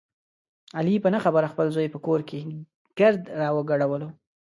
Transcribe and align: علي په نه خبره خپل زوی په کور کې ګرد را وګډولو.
علي 0.77 0.93
په 1.03 1.09
نه 1.13 1.19
خبره 1.25 1.51
خپل 1.53 1.67
زوی 1.75 1.87
په 1.93 1.99
کور 2.05 2.19
کې 2.29 2.37
ګرد 2.99 3.21
را 3.39 3.49
وګډولو. 3.57 4.09